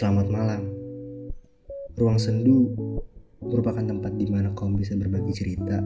Selamat 0.00 0.32
malam. 0.32 0.64
Ruang 2.00 2.16
sendu 2.16 2.72
merupakan 3.44 3.84
tempat 3.84 4.16
di 4.16 4.32
mana 4.32 4.48
kaum 4.56 4.72
bisa 4.72 4.96
berbagi 4.96 5.28
cerita 5.36 5.76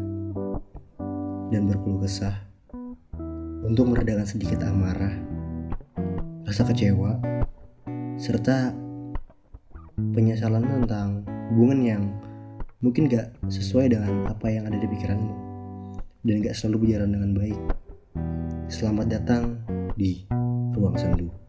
dan 1.50 1.66
berkeluh 1.66 1.98
kesah 1.98 2.46
untuk 3.66 3.90
meredakan 3.90 4.22
sedikit 4.22 4.62
amarah, 4.70 5.18
rasa 6.46 6.62
kecewa, 6.62 7.18
serta 8.14 8.70
penyesalan 9.98 10.62
tentang 10.62 11.26
hubungan 11.50 11.80
yang 11.82 12.02
mungkin 12.86 13.10
gak 13.10 13.34
sesuai 13.50 13.98
dengan 13.98 14.30
apa 14.30 14.46
yang 14.46 14.70
ada 14.70 14.78
di 14.78 14.86
pikiranmu 14.94 15.34
dan 16.22 16.38
gak 16.38 16.54
selalu 16.54 16.86
berjalan 16.86 17.18
dengan 17.18 17.30
baik. 17.34 17.60
Selamat 18.70 19.10
datang 19.10 19.58
di 19.98 20.22
Ruang 20.70 20.94
Sendu. 20.94 21.43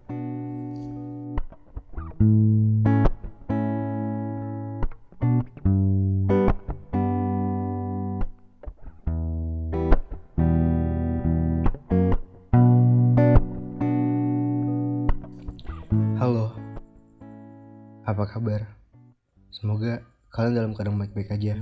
Semoga 19.55 20.03
kalian 20.35 20.51
dalam 20.59 20.71
keadaan 20.75 20.99
baik-baik 20.99 21.31
aja. 21.31 21.55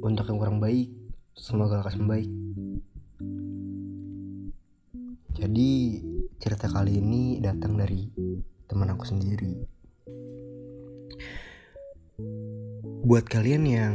Untuk 0.00 0.24
yang 0.32 0.40
kurang 0.40 0.64
baik, 0.64 0.88
semoga 1.36 1.84
lekas 1.84 2.00
membaik. 2.00 2.32
Jadi, 5.36 6.00
cerita 6.40 6.72
kali 6.72 7.04
ini 7.04 7.36
datang 7.44 7.76
dari 7.76 8.08
teman 8.64 8.88
aku 8.88 9.04
sendiri. 9.04 9.60
Buat 13.04 13.28
kalian 13.28 13.64
yang 13.68 13.94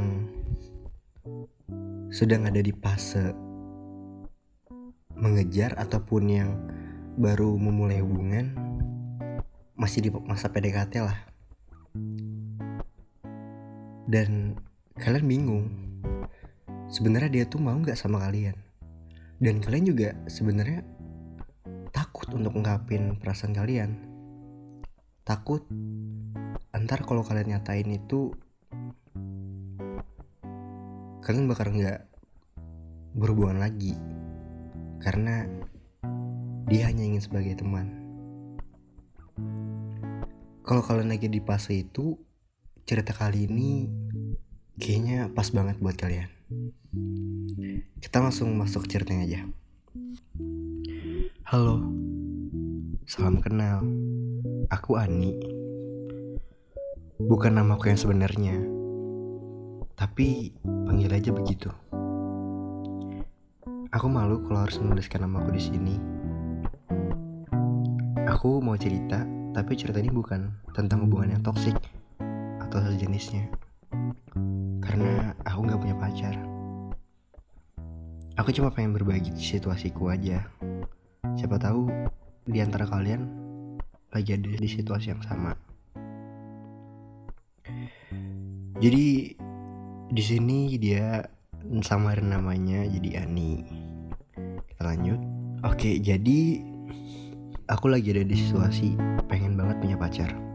sedang 2.14 2.46
ada 2.46 2.62
di 2.62 2.70
fase 2.70 3.34
mengejar 5.18 5.74
ataupun 5.74 6.24
yang 6.30 6.54
baru 7.18 7.58
memulai 7.58 7.98
hubungan, 8.06 8.54
masih 9.74 10.06
di 10.06 10.10
masa 10.14 10.54
PDKT 10.54 11.02
lah. 11.02 11.34
Dan 14.04 14.60
kalian 15.00 15.26
bingung, 15.26 15.66
sebenarnya 16.92 17.30
dia 17.32 17.46
tuh 17.48 17.64
mau 17.64 17.76
nggak 17.80 17.96
sama 17.96 18.20
kalian? 18.24 18.56
Dan 19.40 19.64
kalian 19.64 19.86
juga 19.88 20.10
sebenarnya 20.28 20.84
takut 21.96 22.28
untuk 22.32 22.56
ngungkapin 22.56 23.20
perasaan 23.20 23.56
kalian. 23.56 23.96
Takut 25.24 25.64
antar 26.76 27.00
kalau 27.08 27.24
kalian 27.24 27.56
nyatain 27.56 27.96
itu 27.96 28.36
kalian 31.24 31.48
bakal 31.48 31.72
nggak 31.72 32.04
berhubungan 33.16 33.64
lagi 33.64 33.96
karena 35.00 35.48
dia 36.68 36.90
hanya 36.92 37.08
ingin 37.08 37.24
sebagai 37.24 37.60
teman. 37.60 37.88
Kalau 40.64 40.80
kalian 40.80 41.12
lagi 41.12 41.28
di 41.28 41.44
fase 41.44 41.84
itu, 41.84 42.16
cerita 42.84 43.16
kali 43.16 43.48
ini 43.48 43.88
kayaknya 44.76 45.32
pas 45.32 45.48
banget 45.56 45.80
buat 45.80 45.96
kalian. 45.96 46.28
Kita 48.04 48.20
langsung 48.20 48.52
masuk 48.60 48.84
ke 48.84 49.00
ceritanya 49.00 49.24
aja. 49.24 49.42
Halo, 51.48 51.80
salam 53.08 53.40
kenal. 53.40 53.88
Aku 54.68 55.00
Ani. 55.00 55.32
Bukan 57.24 57.56
namaku 57.56 57.88
yang 57.88 58.00
sebenarnya, 58.04 58.60
tapi 59.96 60.52
panggil 60.60 61.08
aja 61.08 61.32
begitu. 61.32 61.72
Aku 63.96 64.12
malu 64.12 64.44
kalau 64.44 64.68
harus 64.68 64.76
menuliskan 64.84 65.24
namaku 65.24 65.56
di 65.56 65.62
sini. 65.64 65.96
Aku 68.28 68.60
mau 68.60 68.76
cerita, 68.76 69.24
tapi 69.56 69.80
cerita 69.80 70.04
ini 70.04 70.12
bukan 70.12 70.52
tentang 70.76 71.08
hubungan 71.08 71.40
yang 71.40 71.44
toksik 71.46 71.80
atau 72.78 72.90
sejenisnya. 72.94 73.46
Karena 74.82 75.38
aku 75.46 75.60
nggak 75.70 75.82
punya 75.82 75.96
pacar. 75.98 76.36
Aku 78.42 78.50
cuma 78.50 78.74
pengen 78.74 78.98
berbagi 78.98 79.30
situasiku 79.38 80.10
aja. 80.10 80.42
Siapa 81.38 81.62
tahu 81.62 81.86
di 82.50 82.58
antara 82.60 82.90
kalian 82.90 83.30
lagi 84.10 84.34
ada 84.34 84.50
di 84.50 84.70
situasi 84.70 85.14
yang 85.14 85.22
sama. 85.22 85.54
Jadi 88.82 89.38
di 90.10 90.24
sini 90.24 90.76
dia 90.82 91.24
samarin 91.86 92.34
namanya 92.34 92.84
jadi 92.90 93.24
Ani. 93.24 93.64
Kita 94.66 94.82
lanjut. 94.82 95.22
Oke, 95.64 96.02
jadi 96.02 96.60
aku 97.72 97.88
lagi 97.88 98.12
ada 98.12 98.26
di 98.28 98.36
situasi 98.36 99.00
pengen 99.32 99.56
banget 99.56 99.80
punya 99.80 99.96
pacar. 99.96 100.53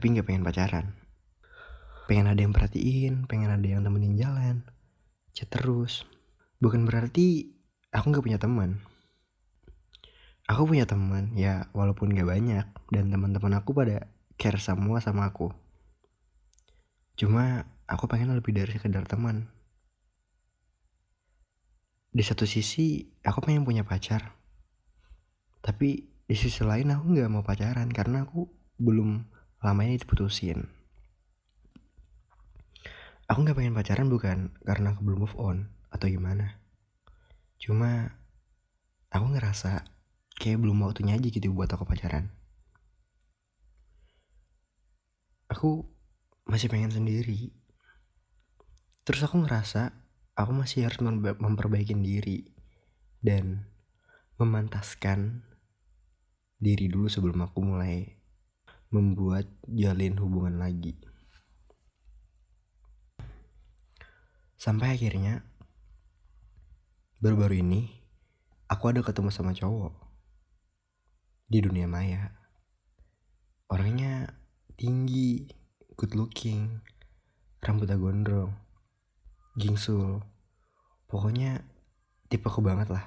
Tapi 0.00 0.16
nggak 0.16 0.32
pengen 0.32 0.48
pacaran. 0.48 0.96
Pengen 2.08 2.32
ada 2.32 2.40
yang 2.40 2.56
perhatiin, 2.56 3.28
pengen 3.28 3.52
ada 3.52 3.68
yang 3.68 3.84
temenin 3.84 4.16
jalan. 4.16 4.64
Chat 5.36 5.52
terus. 5.52 6.08
Bukan 6.56 6.88
berarti 6.88 7.52
aku 7.92 8.08
nggak 8.08 8.24
punya 8.24 8.40
teman. 8.40 8.80
Aku 10.48 10.64
punya 10.64 10.88
teman, 10.88 11.36
ya 11.36 11.68
walaupun 11.76 12.16
gak 12.16 12.32
banyak, 12.32 12.64
dan 12.88 13.12
teman-teman 13.12 13.60
aku 13.60 13.76
pada 13.76 14.08
care 14.40 14.56
semua 14.56 15.04
sama 15.04 15.28
aku. 15.28 15.52
Cuma 17.20 17.68
aku 17.84 18.08
pengen 18.08 18.32
lebih 18.32 18.56
dari 18.56 18.72
sekedar 18.72 19.04
teman. 19.04 19.52
Di 22.08 22.24
satu 22.24 22.48
sisi, 22.48 23.04
aku 23.20 23.44
pengen 23.44 23.68
punya 23.68 23.84
pacar. 23.84 24.32
Tapi 25.60 26.08
di 26.24 26.34
sisi 26.40 26.64
lain 26.64 26.88
aku 26.88 27.20
gak 27.20 27.28
mau 27.28 27.44
pacaran 27.44 27.92
karena 27.92 28.24
aku 28.24 28.48
belum 28.80 29.29
lamanya 29.60 30.00
diputusin. 30.00 30.72
Aku 33.28 33.44
gak 33.44 33.54
pengen 33.60 33.76
pacaran 33.76 34.08
bukan 34.08 34.56
karena 34.64 34.96
aku 34.96 35.06
belum 35.06 35.28
move 35.28 35.36
on 35.38 35.70
atau 35.92 36.08
gimana. 36.08 36.58
Cuma 37.60 38.16
aku 39.12 39.26
ngerasa 39.36 39.84
kayak 40.40 40.58
belum 40.64 40.82
waktunya 40.82 41.14
aja 41.14 41.28
gitu 41.28 41.52
buat 41.52 41.70
aku 41.70 41.84
pacaran. 41.84 42.32
Aku 45.52 45.84
masih 46.48 46.72
pengen 46.72 46.90
sendiri. 46.90 47.52
Terus 49.04 49.22
aku 49.22 49.44
ngerasa 49.44 49.92
aku 50.34 50.56
masih 50.56 50.88
harus 50.88 50.98
memperbaiki 51.36 51.92
diri 52.00 52.48
dan 53.20 53.68
memantaskan 54.40 55.44
diri 56.56 56.88
dulu 56.88 57.12
sebelum 57.12 57.44
aku 57.44 57.60
mulai 57.60 58.19
membuat 58.90 59.46
jalin 59.70 60.18
hubungan 60.18 60.58
lagi. 60.58 60.98
Sampai 64.58 64.98
akhirnya 64.98 65.46
baru-baru 67.22 67.62
ini 67.62 67.86
aku 68.66 68.90
ada 68.90 69.00
ketemu 69.00 69.30
sama 69.30 69.54
cowok 69.54 69.94
di 71.46 71.62
dunia 71.62 71.86
maya. 71.86 72.34
Orangnya 73.70 74.26
tinggi, 74.74 75.46
good 75.94 76.18
looking, 76.18 76.82
rambutnya 77.62 77.94
gondrong, 77.94 78.50
gingsul. 79.54 80.18
Pokoknya 81.06 81.62
tipe 82.26 82.50
aku 82.50 82.58
banget 82.58 82.90
lah. 82.90 83.06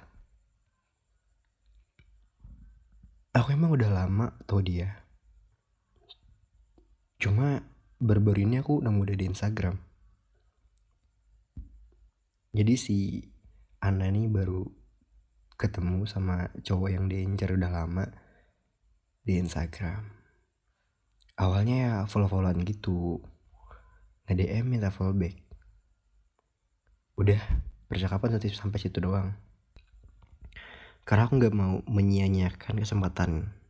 Aku 3.36 3.52
emang 3.52 3.76
udah 3.76 3.92
lama 3.92 4.32
tau 4.48 4.64
dia. 4.64 5.03
Cuma 7.24 7.64
baru-baru 8.04 8.44
ini 8.44 8.60
aku 8.60 8.84
nemu 8.84 9.08
dia 9.08 9.16
di 9.16 9.32
Instagram. 9.32 9.80
Jadi 12.52 12.74
si 12.76 12.98
Ana 13.80 14.12
nih 14.12 14.28
baru 14.28 14.68
ketemu 15.56 16.04
sama 16.04 16.52
cowok 16.68 16.92
yang 16.92 17.08
dia 17.08 17.24
incar 17.24 17.56
udah 17.56 17.72
lama 17.72 18.12
di 19.24 19.40
Instagram. 19.40 20.04
Awalnya 21.40 21.76
ya 21.80 21.94
follow-followan 22.12 22.60
gitu. 22.68 23.24
Nah 24.28 24.34
DM 24.36 24.68
minta 24.68 24.92
follow 24.92 25.16
back. 25.16 25.40
Udah 27.16 27.40
percakapan 27.88 28.36
sampai 28.52 28.84
situ 28.84 29.00
doang. 29.00 29.32
Karena 31.08 31.32
aku 31.32 31.40
nggak 31.40 31.56
mau 31.56 31.80
menyia-nyiakan 31.88 32.84
kesempatan. 32.84 33.63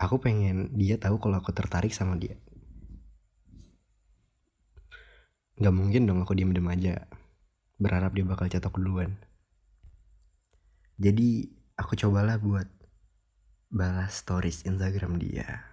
Aku 0.00 0.16
pengen 0.16 0.72
dia 0.80 0.96
tahu 0.96 1.20
kalau 1.20 1.36
aku 1.36 1.52
tertarik 1.52 1.92
sama 1.92 2.16
dia. 2.16 2.40
Gak 5.60 5.76
mungkin 5.76 6.08
dong 6.08 6.24
aku 6.24 6.32
diem-diem 6.32 6.72
aja. 6.72 7.04
Berharap 7.76 8.16
dia 8.16 8.24
bakal 8.24 8.48
jatuh 8.48 8.72
duluan. 8.72 9.20
Jadi 10.96 11.52
aku 11.76 12.00
cobalah 12.00 12.40
buat 12.40 12.68
balas 13.68 14.24
stories 14.24 14.64
Instagram 14.64 15.20
dia. 15.20 15.68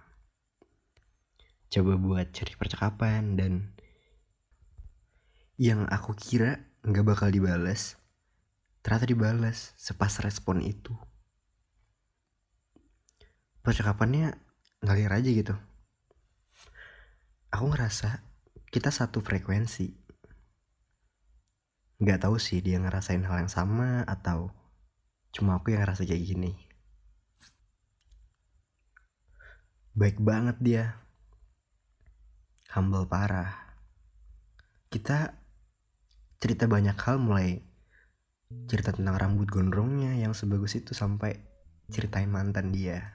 Coba 1.68 1.96
buat 1.96 2.32
cari 2.32 2.52
percakapan 2.56 3.36
dan 3.36 3.52
yang 5.60 5.84
aku 5.90 6.16
kira 6.16 6.64
nggak 6.86 7.04
bakal 7.04 7.28
dibalas, 7.28 7.98
ternyata 8.80 9.04
dibalas 9.04 9.76
sepas 9.76 10.22
respon 10.24 10.64
itu. 10.64 10.96
Percakapannya 13.68 14.32
ngalir 14.80 15.12
aja 15.12 15.28
gitu. 15.28 15.52
Aku 17.52 17.68
ngerasa 17.68 18.24
kita 18.72 18.88
satu 18.88 19.20
frekuensi. 19.20 19.92
Nggak 22.00 22.24
tahu 22.24 22.40
sih 22.40 22.64
dia 22.64 22.80
ngerasain 22.80 23.20
hal 23.28 23.44
yang 23.44 23.52
sama 23.52 24.08
atau 24.08 24.56
cuma 25.36 25.60
aku 25.60 25.76
yang 25.76 25.84
ngerasa 25.84 26.08
kayak 26.08 26.24
gini. 26.32 26.56
Baik 29.92 30.16
banget 30.16 30.56
dia. 30.64 30.84
Humble 32.72 33.04
parah. 33.04 33.52
Kita 34.88 35.36
cerita 36.40 36.64
banyak 36.64 36.96
hal 36.96 37.20
mulai 37.20 37.60
cerita 38.64 38.96
tentang 38.96 39.20
rambut 39.20 39.44
gondrongnya 39.52 40.16
yang 40.16 40.32
sebagus 40.32 40.72
itu 40.80 40.96
sampai 40.96 41.36
ceritain 41.92 42.32
mantan 42.32 42.72
dia. 42.72 43.12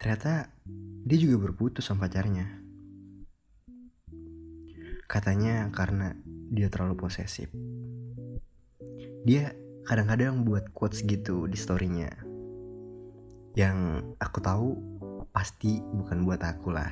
Ternyata 0.00 0.48
dia 1.04 1.18
juga 1.20 1.36
berputus 1.44 1.84
sama 1.84 2.08
pacarnya. 2.08 2.48
Katanya 5.04 5.68
karena 5.68 6.16
dia 6.48 6.72
terlalu 6.72 7.04
posesif. 7.04 7.52
Dia 9.28 9.52
kadang-kadang 9.84 10.48
buat 10.48 10.72
quotes 10.72 11.04
gitu 11.04 11.44
di 11.44 11.60
storynya. 11.60 12.08
Yang 13.52 14.08
aku 14.16 14.38
tahu 14.40 14.68
pasti 15.36 15.84
bukan 15.84 16.24
buat 16.24 16.40
aku 16.48 16.72
lah. 16.72 16.88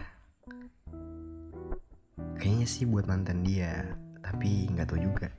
Kayaknya 2.37 2.67
sih 2.69 2.85
buat 2.85 3.09
mantan 3.09 3.41
dia, 3.41 3.89
tapi 4.21 4.69
nggak 4.69 4.85
tahu 4.85 5.01
juga. 5.01 5.33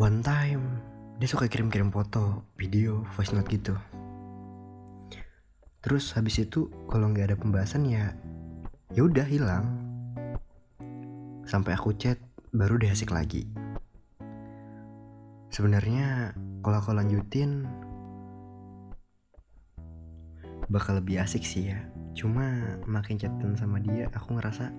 One 0.00 0.24
time 0.24 0.64
dia 1.20 1.28
suka 1.28 1.44
kirim-kirim 1.44 1.92
foto, 1.92 2.48
video, 2.56 3.04
voice 3.12 3.36
note 3.36 3.52
gitu. 3.52 3.76
Terus 5.86 6.18
habis 6.18 6.42
itu 6.42 6.66
kalau 6.90 7.14
nggak 7.14 7.30
ada 7.30 7.36
pembahasan 7.38 7.86
ya 7.86 8.10
ya 8.90 9.06
udah 9.06 9.22
hilang. 9.22 9.70
Sampai 11.46 11.78
aku 11.78 11.94
chat 11.94 12.18
baru 12.50 12.74
deh 12.74 12.90
asik 12.90 13.14
lagi. 13.14 13.46
Sebenarnya 15.46 16.34
kalau 16.66 16.82
aku 16.82 16.90
lanjutin 16.90 17.70
bakal 20.66 20.98
lebih 20.98 21.22
asik 21.22 21.46
sih 21.46 21.70
ya. 21.70 21.78
Cuma 22.18 22.82
makin 22.90 23.14
chatan 23.14 23.54
sama 23.54 23.78
dia 23.78 24.10
aku 24.10 24.34
ngerasa 24.34 24.74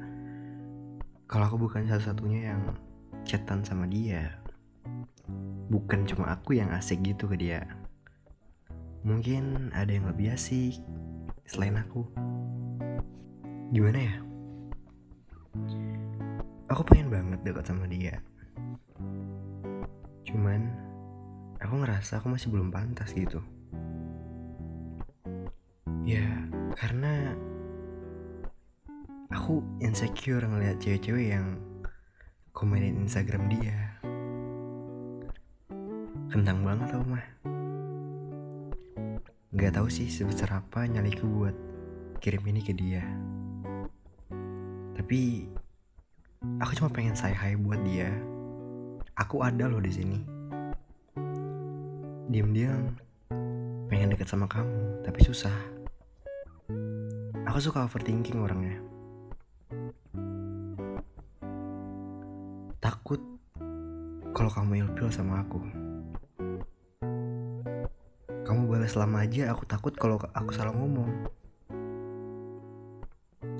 kalau 1.31 1.47
aku 1.47 1.71
bukan 1.71 1.87
satu-satunya 1.87 2.51
yang 2.51 2.75
chatan 3.23 3.63
sama 3.63 3.87
dia. 3.87 4.43
Bukan 5.71 6.03
cuma 6.03 6.35
aku 6.35 6.59
yang 6.59 6.67
asik 6.75 6.99
gitu 6.99 7.31
ke 7.31 7.39
dia. 7.39 7.86
Mungkin 9.05 9.73
ada 9.75 9.91
yang 9.93 10.09
lebih 10.09 10.33
asik 10.33 10.81
selain 11.45 11.77
aku. 11.77 12.07
Gimana 13.75 13.99
ya? 13.99 14.15
Aku 16.71 16.81
pengen 16.87 17.09
banget 17.11 17.39
dekat 17.43 17.65
sama 17.67 17.85
dia. 17.89 18.21
Cuman 20.27 20.71
aku 21.57 21.73
ngerasa 21.81 22.21
aku 22.21 22.31
masih 22.31 22.53
belum 22.53 22.69
pantas 22.69 23.11
gitu. 23.13 23.41
Ya, 26.07 26.23
karena 26.79 27.35
aku 29.27 29.59
insecure 29.83 30.43
ngeliat 30.47 30.79
cewek-cewek 30.79 31.35
yang 31.35 31.59
komenin 32.55 33.03
Instagram 33.03 33.51
dia. 33.51 33.99
Kentang 36.31 36.63
banget 36.63 36.87
tau 36.91 37.03
mah. 37.03 37.56
Gak 39.57 39.73
tahu 39.73 39.89
sih 39.89 40.05
sebesar 40.05 40.53
apa 40.53 40.85
nyaliku 40.85 41.25
buat 41.25 41.55
kirim 42.21 42.45
ini 42.45 42.61
ke 42.61 42.77
dia. 42.77 43.01
Tapi 44.93 45.49
aku 46.61 46.77
cuma 46.77 46.93
pengen 46.93 47.17
say 47.17 47.33
hi 47.33 47.57
buat 47.57 47.81
dia. 47.81 48.13
Aku 49.17 49.41
ada 49.41 49.65
loh 49.65 49.81
di 49.81 49.89
sini. 49.89 50.21
Diam-diam 52.29 52.93
pengen 53.89 54.13
deket 54.13 54.29
sama 54.29 54.45
kamu, 54.45 55.01
tapi 55.01 55.25
susah. 55.25 55.57
Aku 57.49 57.57
suka 57.57 57.81
overthinking 57.89 58.37
orangnya. 58.37 58.77
Takut 62.77 63.17
kalau 64.37 64.53
kamu 64.53 64.85
ilfil 64.85 65.09
sama 65.09 65.41
aku. 65.41 65.86
Kamu 68.47 68.71
balas 68.71 68.95
lama 68.95 69.27
aja, 69.27 69.51
aku 69.51 69.67
takut 69.67 69.91
kalau 69.99 70.15
aku 70.31 70.55
salah 70.55 70.71
ngomong. 70.71 71.11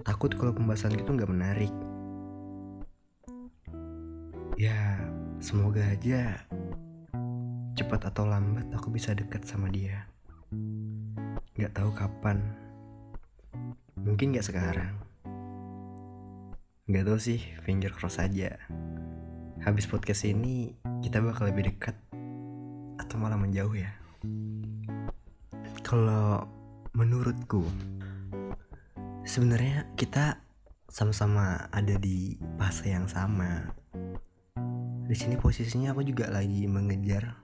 Takut 0.07 0.31
kalau 0.39 0.55
pembahasan 0.55 0.95
itu 0.95 1.11
nggak 1.11 1.27
menarik. 1.27 1.73
Ya, 4.55 5.03
semoga 5.43 5.83
aja 5.83 6.47
cepat 7.77 8.09
atau 8.09 8.25
lambat 8.25 8.65
aku 8.73 8.89
bisa 8.89 9.13
deket 9.13 9.45
sama 9.45 9.69
dia. 9.69 10.09
Gak 11.53 11.77
tahu 11.77 11.93
kapan. 11.93 12.41
Mungkin 14.01 14.33
gak 14.33 14.49
sekarang. 14.49 14.97
Gak 16.89 17.05
tau 17.05 17.21
sih, 17.21 17.37
finger 17.61 17.93
cross 17.93 18.17
aja. 18.17 18.57
Habis 19.61 19.85
podcast 19.85 20.25
ini, 20.25 20.73
kita 21.05 21.21
bakal 21.21 21.53
lebih 21.53 21.69
dekat 21.69 21.93
atau 22.97 23.15
malah 23.21 23.37
menjauh 23.37 23.77
ya. 23.77 23.93
Kalau 25.87 26.43
menurutku, 26.91 27.63
sebenarnya 29.23 29.87
kita 29.95 30.43
sama-sama 30.91 31.71
ada 31.71 31.95
di 31.95 32.35
fase 32.59 32.91
yang 32.91 33.07
sama. 33.07 33.71
Di 35.07 35.15
sini 35.15 35.39
posisinya 35.39 35.95
aku 35.95 36.03
juga 36.03 36.27
lagi 36.27 36.67
mengejar 36.67 37.39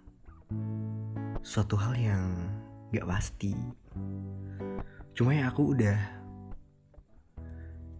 suatu 1.39 1.79
hal 1.79 1.95
yang 1.95 2.51
gak 2.91 3.07
pasti. 3.07 3.55
Cuma 5.15 5.31
ya 5.31 5.47
aku 5.47 5.71
udah 5.71 5.95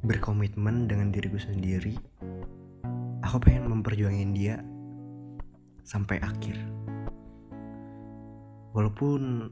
berkomitmen 0.04 0.92
dengan 0.92 1.16
diriku 1.16 1.40
sendiri 1.40 1.96
aku 3.24 3.40
pengen 3.40 3.72
memperjuangin 3.72 4.36
dia 4.36 4.60
sampai 5.88 6.20
akhir 6.20 6.60
walaupun 8.76 9.48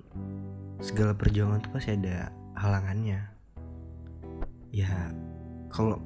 segala 0.82 1.14
perjuangan 1.14 1.62
itu 1.62 1.70
pasti 1.70 1.94
ada 1.94 2.34
halangannya. 2.58 3.22
Ya 4.74 5.14
kalau 5.70 6.02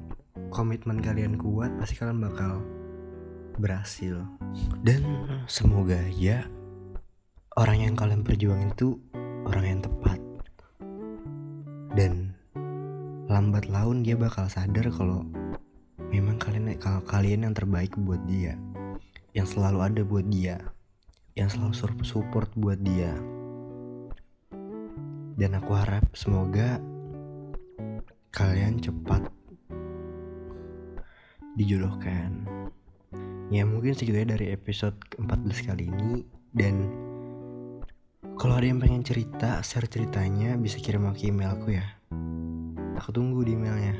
komitmen 0.52 1.00
kalian 1.00 1.40
kuat 1.40 1.72
pasti 1.80 1.96
kalian 1.96 2.20
bakal 2.20 2.60
berhasil. 3.56 4.20
Dan 4.84 5.02
semoga 5.48 5.96
ya 6.12 6.44
orang 7.56 7.88
yang 7.88 7.94
kalian 7.96 8.20
perjuangin 8.20 8.76
itu 8.76 9.00
orang 9.48 9.64
yang 9.64 9.80
tepat. 9.80 10.20
Dan 11.96 12.36
lambat 13.32 13.72
laun 13.72 14.04
dia 14.04 14.14
bakal 14.14 14.44
sadar 14.52 14.92
kalau 14.92 15.24
memang 16.12 16.36
kalian 16.36 16.76
kalau 16.76 17.00
kalian 17.08 17.48
yang 17.48 17.56
terbaik 17.56 17.96
buat 17.96 18.20
dia. 18.28 18.60
Yang 19.32 19.56
selalu 19.56 19.78
ada 19.80 20.00
buat 20.04 20.28
dia. 20.28 20.60
Yang 21.32 21.56
selalu 21.56 22.04
support 22.04 22.48
buat 22.56 22.80
dia 22.80 23.16
dan 25.36 25.56
aku 25.60 25.76
harap 25.76 26.04
semoga 26.16 26.80
kalian 28.32 28.80
cepat 28.80 29.28
dijodohkan 31.56 32.44
ya 33.46 33.62
mungkin 33.62 33.94
segitu 33.94 34.26
dari 34.26 34.50
episode 34.50 34.98
14 35.18 35.68
kali 35.70 35.86
ini. 35.86 36.26
Dan 36.56 36.88
kalau 38.36 38.58
ada 38.58 38.66
yang 38.66 38.80
pengen 38.80 39.04
cerita 39.04 39.60
share 39.60 39.86
ceritanya 39.86 40.56
bisa 40.58 40.80
kirim 40.80 41.06
ke 41.12 41.30
emailku 41.30 41.76
ya. 41.76 41.86
Aku 42.96 43.12
tunggu 43.12 43.44
di 43.44 43.54
emailnya. 43.54 43.96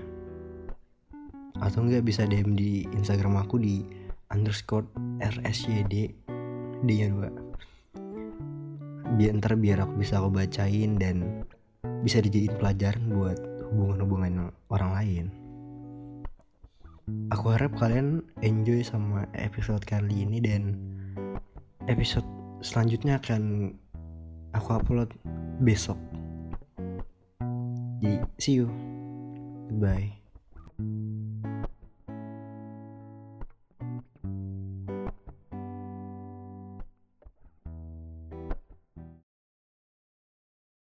Atau 1.61 1.89
enggak 1.89 2.05
bisa 2.05 2.29
DM 2.29 2.53
di 2.57 2.85
Instagram 2.93 3.41
aku 3.41 3.57
di 3.61 3.85
underscore 4.29 4.89
rsyd 5.23 5.93
d 6.85 6.89
nya 6.93 7.09
dua 7.09 7.31
biar 9.15 9.39
ntar 9.39 9.55
biar 9.55 9.87
aku 9.87 10.03
bisa 10.03 10.19
aku 10.19 10.35
bacain 10.35 10.99
dan 10.99 11.47
bisa 12.03 12.19
dijadiin 12.19 12.59
pelajaran 12.59 13.07
buat 13.15 13.39
hubungan-hubungan 13.71 14.51
orang 14.75 14.91
lain. 14.99 15.27
Aku 17.31 17.55
harap 17.55 17.79
kalian 17.79 18.27
enjoy 18.43 18.83
sama 18.83 19.31
episode 19.39 19.87
kali 19.87 20.27
ini 20.27 20.43
dan 20.43 20.75
episode 21.87 22.27
selanjutnya 22.67 23.23
akan 23.23 23.75
aku 24.51 24.69
upload 24.75 25.15
besok. 25.63 25.99
Jadi 28.03 28.27
see 28.43 28.59
you. 28.59 28.67
Goodbye 29.71 30.26